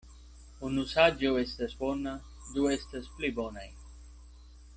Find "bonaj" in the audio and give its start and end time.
3.43-3.71